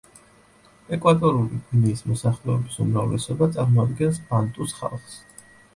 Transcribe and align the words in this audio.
ეკვატორული 0.97 1.59
გვინეის 1.67 2.03
მოსახლეობის 2.13 2.81
უმრავლესობა 2.87 3.53
წარმოადგენს 3.59 4.23
ბანტუს 4.33 4.77
ხალხს. 4.81 5.25